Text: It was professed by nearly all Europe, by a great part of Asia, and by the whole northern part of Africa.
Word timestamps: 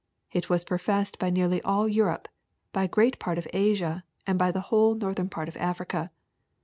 It 0.31 0.49
was 0.49 0.63
professed 0.63 1.19
by 1.19 1.29
nearly 1.29 1.61
all 1.61 1.87
Europe, 1.87 2.27
by 2.73 2.85
a 2.85 2.87
great 2.87 3.19
part 3.19 3.37
of 3.37 3.47
Asia, 3.53 4.03
and 4.25 4.39
by 4.39 4.49
the 4.49 4.59
whole 4.73 4.95
northern 4.95 5.29
part 5.29 5.47
of 5.47 5.55
Africa. 5.57 6.09